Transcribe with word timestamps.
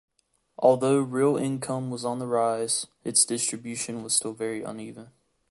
Although 0.57 1.01
real 1.01 1.37
income 1.37 1.91
was 1.91 2.03
on 2.05 2.17
the 2.17 2.25
rise, 2.25 2.87
its 3.03 3.23
distribution 3.23 4.01
was 4.01 4.15
still 4.15 4.33
very 4.33 4.63
uneven. 4.63 5.09